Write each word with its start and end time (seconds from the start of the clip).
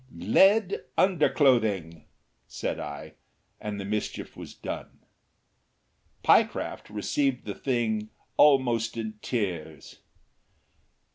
"Lead 0.11 0.83
underclothing," 0.97 2.05
said 2.47 2.79
I, 2.79 3.13
and 3.59 3.79
the 3.79 3.85
mischief 3.85 4.35
was 4.35 4.55
done. 4.55 5.05
Pyecraft 6.23 6.89
received 6.89 7.45
the 7.45 7.53
thing 7.53 8.09
almost 8.35 8.97
in 8.97 9.19
tears. 9.21 9.99